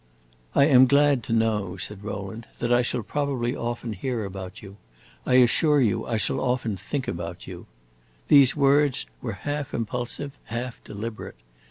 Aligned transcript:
"I 0.55 0.65
am 0.65 0.87
glad 0.87 1.21
to 1.25 1.31
know," 1.31 1.77
said 1.77 2.03
Rowland, 2.03 2.47
"that 2.57 2.73
I 2.73 2.81
shall 2.81 3.03
probably 3.03 3.55
often 3.55 3.93
hear 3.93 4.25
about 4.25 4.59
you. 4.63 4.77
I 5.27 5.35
assure 5.35 5.79
you 5.79 6.07
I 6.07 6.17
shall 6.17 6.39
often 6.41 6.75
think 6.75 7.07
about 7.07 7.45
you!" 7.45 7.67
These 8.27 8.55
words 8.55 9.05
were 9.21 9.33
half 9.45 9.75
impulsive, 9.75 10.31
half 10.45 10.83
deliberate. 10.83 11.35